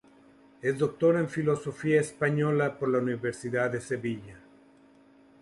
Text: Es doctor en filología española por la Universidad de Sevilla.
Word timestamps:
Es 0.63 0.79
doctor 0.79 1.15
en 1.17 1.29
filología 1.29 2.01
española 2.01 2.75
por 2.79 2.89
la 2.89 2.97
Universidad 2.97 3.69
de 3.69 3.81
Sevilla. 3.81 4.39